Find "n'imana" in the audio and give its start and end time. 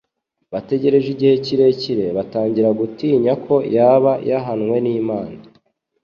4.85-5.39